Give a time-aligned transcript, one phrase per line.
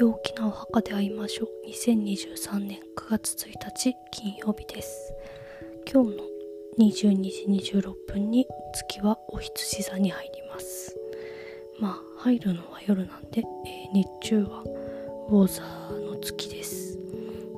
[0.00, 1.48] 陽気なお墓で会いましょう。
[1.68, 5.12] 2023年9月1日金曜日です。
[5.92, 6.24] 今日の
[6.78, 10.96] 22時26分に月はお羊座に入ります。
[11.80, 14.62] まあ入るのは夜なんで、えー、日中は
[15.30, 16.96] ウォーザーの月です。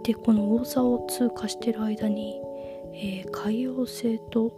[0.03, 2.41] でこのウォーザーを通過してる間に、
[2.95, 4.51] えー、海洋星と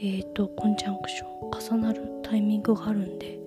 [0.00, 3.37] えーと、コンジャンクション重なるタイミングがあるんで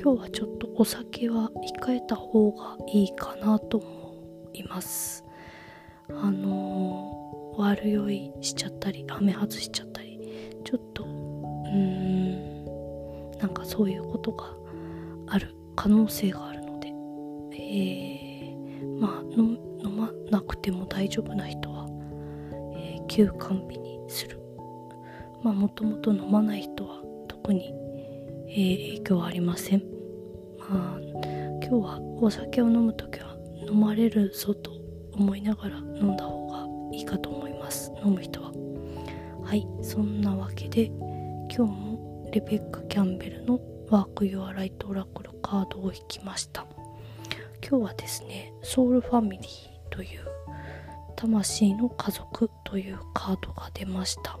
[0.00, 5.24] 今日はちょっとお酒は控えた方がいいかなと思います。
[6.08, 10.18] あのー、悪酔いしちゃったり雨外しちゃったり
[10.64, 14.54] ちょっとうーんなんかそういうことが
[15.28, 16.88] ある可能性があるので。
[17.74, 19.58] えー、まあ飲
[19.96, 21.86] まなくても大丈夫な人は、
[22.74, 24.38] えー、休館日にする。
[25.42, 27.74] まあもともと飲まない人は特に、
[28.54, 29.82] えー、影響はありません。
[30.58, 33.34] まあ今日はお酒を飲む時は
[33.66, 34.70] 飲まれるぞと
[35.12, 37.90] 思いながら飲んだ方がいいかと思います。
[38.04, 38.52] 飲む人は。
[39.42, 43.58] はいそんなわけで今日もレベッカ・キャンベルの
[43.88, 46.66] ワーク・ユア・ライト・オラクルカードを引きました。
[47.66, 49.48] 今日はですねソウルファミリー
[49.90, 50.26] という
[51.16, 54.38] 魂の家族というカードが出ました。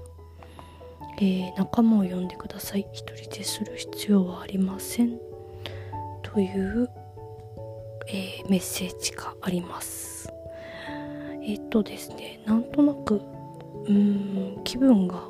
[1.18, 2.86] えー、仲間を呼んでください。
[2.92, 5.18] 一人でする必要はありません。
[6.22, 6.88] という、
[8.08, 10.32] えー、メッセージがあります。
[11.44, 13.20] えっ、とですねなんとなく
[13.86, 15.28] うん気分が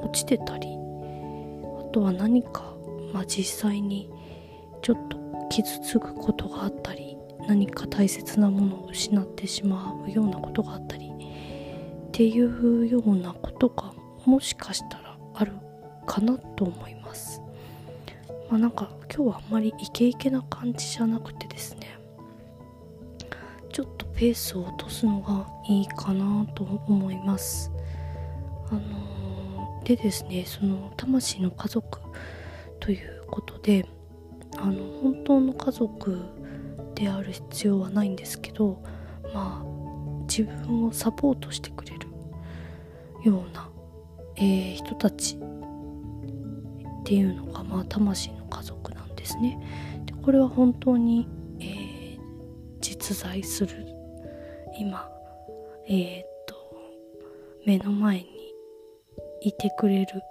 [0.00, 0.76] 落ちてたり
[1.80, 2.74] あとは何か、
[3.12, 4.10] まあ、実際に
[4.82, 5.18] ちょっと
[5.50, 7.16] 傷つくことがあったり
[7.46, 13.92] 何か大切なものを失ってしまうようなことがあったりっていうようなことが
[14.26, 15.52] もしかしたらある
[16.06, 17.40] かなと思います。
[18.48, 21.98] まあなんか今日はあんまりイケイケな感じじゃなくてですね。
[23.72, 27.72] ちょっとペースを落とすのがいいかなと思います。
[28.70, 31.98] あのー、でですねその魂の家族
[32.80, 33.86] ということで
[34.58, 36.20] あの本当の家族
[36.94, 38.82] である必要はないんですけど
[39.32, 39.64] まあ
[40.22, 42.08] 自分をサポートしてくれる
[43.24, 43.68] ような
[44.42, 45.38] えー、人たちっ
[47.04, 49.58] ていうのが、まあ、魂の家族なんですね。
[50.04, 51.28] でこれは本当に、
[51.60, 52.18] えー、
[52.80, 53.86] 実在する
[54.76, 55.08] 今、
[55.86, 56.56] えー、っと
[57.64, 58.52] 目の前に
[59.42, 60.22] いてくれる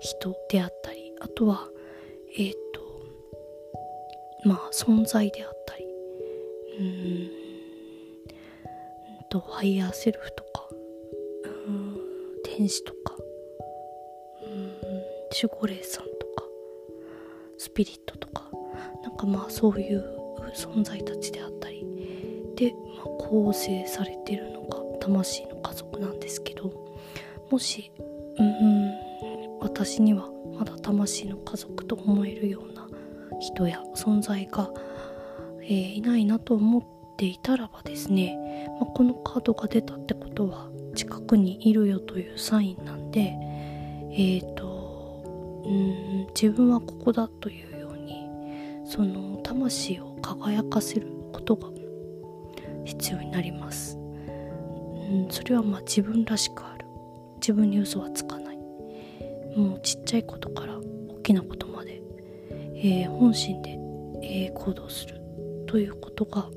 [0.00, 1.66] 人であったりあとは
[2.36, 2.82] え、っと
[4.46, 5.86] まあ存在であったり
[6.80, 7.30] うん
[9.30, 10.68] とハイヤーセルフとか
[11.66, 11.96] うん
[12.44, 13.03] 天使とか
[15.34, 16.44] 守護霊さんとか
[17.58, 18.50] スピリットとか
[19.02, 20.04] なんかまあそういう
[20.54, 21.84] 存在たちであったり
[22.56, 26.72] で、まあ、構成されてるのが魂の家族なんですけど
[27.50, 27.90] もし
[28.38, 32.86] うん私にはまだ魂の家族と思えるような
[33.40, 34.70] 人や存在が、
[35.62, 43.36] えー、いないなと思っていたらばですね、まあ、このカードが出たってことは近くにいるよというサインなんで
[44.12, 44.73] えっ、ー、と
[45.66, 48.28] うん自分はここだというように
[48.86, 51.68] その魂を輝かせることが
[52.84, 56.84] 必要になります、うん、それはまあ自分らしくある。
[57.36, 58.56] 自分に嘘はつかない。
[59.54, 62.00] もうちっちゃいことから大きなことまで、
[62.74, 63.78] えー、本心で、
[64.22, 65.20] えー、行動する
[65.66, 66.48] ということが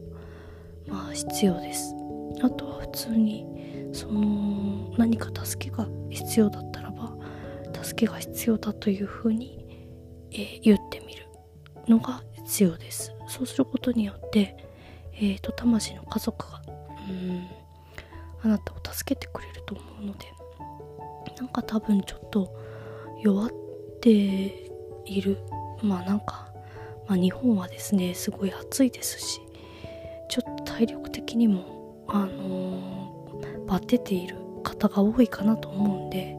[0.88, 1.94] まあ必要です。
[2.42, 3.46] あとは普通に
[3.92, 6.87] その何か助けが必要だったら
[7.84, 9.66] 助けが必要だというふうに、
[10.32, 11.28] えー、言ってみる
[11.88, 13.14] のが必要です。
[13.28, 14.56] そうすることによって、
[15.14, 16.62] えーと、魂の家族が
[17.10, 17.48] うん
[18.44, 20.28] あなたを助けてくれると思うので
[21.40, 22.56] なんか多分ちょっと
[23.22, 23.50] 弱っ
[24.02, 24.10] て
[25.06, 25.38] いる。
[25.82, 26.48] まあなんか、
[27.08, 29.40] まあ、日本はですねすごい暑いですし
[30.28, 36.36] ちょっと体力的にもあのー、バテている方が多いかなと思うんで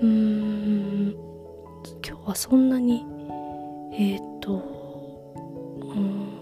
[0.00, 1.14] うーん。
[2.06, 2.68] 今日はそん。
[2.68, 3.04] なに
[3.92, 4.54] えっ、ー、と
[5.80, 6.40] うん。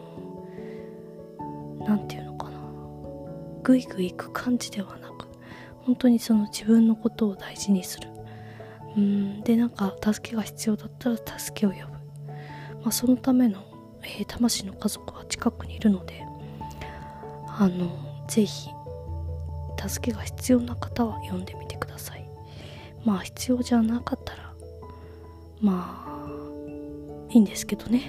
[1.86, 2.60] 何て言うのかな
[3.62, 5.26] グイグイ行く感じではなく
[5.84, 8.08] 本当にその自分のことを大事にする
[8.96, 9.40] うん。
[9.42, 9.70] でなん。
[9.70, 13.62] か助けが必要だったら助けを呼ぶ、まあ、そのための、
[14.02, 16.24] えー、魂の家族は近くにいるので
[17.46, 18.70] あのぜひ
[19.86, 21.44] 助けが必要な方は呼ん。
[21.44, 22.21] でみてください
[23.04, 24.52] まあ必要じゃなかったら
[25.60, 26.30] まあ
[27.30, 28.02] いいんですけどね。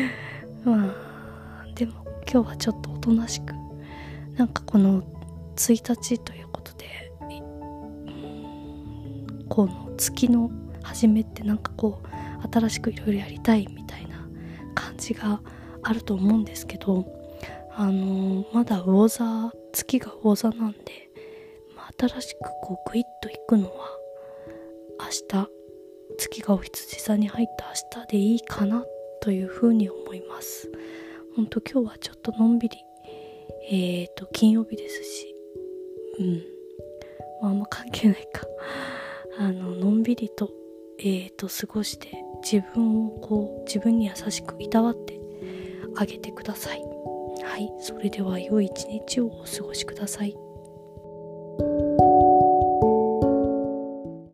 [0.64, 1.92] まあでも
[2.30, 3.54] 今日はちょっとおとなしく
[4.36, 5.02] なんかこの
[5.56, 7.12] 1日ということで
[9.48, 10.50] この月の
[10.82, 14.26] 初めってなんかこう新しくいろいろやりたいみたいな
[14.74, 15.40] 感じが
[15.82, 17.06] あると思うんですけど
[17.74, 20.78] あのまだ魚座月が魚座なんで、
[21.76, 23.99] まあ、新しくこうグイッといくのは
[25.04, 25.48] 明日
[26.18, 27.66] 月がお羊座に入った
[27.98, 28.84] 明日でいいかな
[29.22, 30.70] というふうに思います。
[31.36, 32.78] ほんと今日はちょっとのんびり
[33.70, 35.34] えっ、ー、と金曜日ですし
[36.18, 36.34] うん。
[37.42, 38.46] まああんま関係ないか。
[39.38, 40.50] あののんびりと
[40.98, 42.08] えーと過ごして
[42.42, 45.20] 自分をこう自分に優しくいたわって
[45.96, 46.82] あげてください。
[47.42, 47.70] はい。
[47.80, 50.36] それでは良い一日をお過ごしください。